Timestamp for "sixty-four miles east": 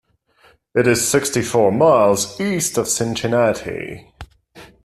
1.07-2.79